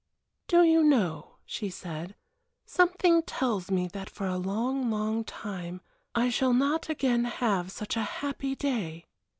[0.47, 2.15] "Do you know," she said,
[2.65, 5.79] "something tells me that for a long, long time
[6.15, 9.05] I shall not again have such a happy day.